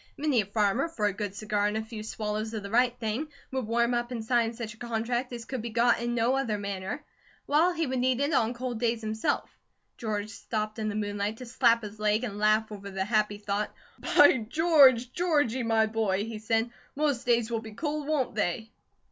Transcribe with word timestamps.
Many 0.17 0.41
a 0.41 0.47
farmer, 0.47 0.87
for 0.89 1.05
a 1.05 1.13
good 1.13 1.35
cigar 1.35 1.67
and 1.67 1.77
a 1.77 1.83
few 1.83 2.01
swallows 2.01 2.55
of 2.55 2.63
the 2.63 2.71
right 2.71 2.97
thing, 2.99 3.27
would 3.51 3.67
warm 3.67 3.93
up 3.93 4.09
and 4.09 4.25
sign 4.25 4.51
such 4.51 4.73
a 4.73 4.77
contract 4.77 5.31
as 5.31 5.45
could 5.45 5.61
be 5.61 5.69
got 5.69 6.01
in 6.01 6.15
no 6.15 6.35
other 6.35 6.57
manner; 6.57 7.03
while 7.45 7.71
he 7.71 7.85
would 7.85 7.99
need 7.99 8.19
it 8.19 8.33
on 8.33 8.55
cold 8.55 8.79
days 8.79 9.01
himself. 9.01 9.47
George 9.99 10.31
stopped 10.31 10.79
in 10.79 10.89
the 10.89 10.95
moonlight 10.95 11.37
to 11.37 11.45
slap 11.45 11.83
his 11.83 11.99
leg 11.99 12.23
and 12.23 12.39
laugh 12.39 12.71
over 12.71 12.89
the 12.89 13.05
happy 13.05 13.37
thought. 13.37 13.75
"By 14.15 14.37
George, 14.49 15.13
Georgie, 15.13 15.61
my 15.61 15.85
boy," 15.85 16.23
he 16.25 16.39
said, 16.39 16.71
"most 16.95 17.27
days 17.27 17.51
will 17.51 17.61
be 17.61 17.73
cold, 17.75 18.07
won't 18.07 18.33
they?" 18.33 18.71